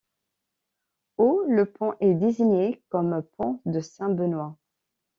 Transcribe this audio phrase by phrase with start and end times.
[1.17, 4.57] Au le pont est désigné comme pont de Saint-Benoît.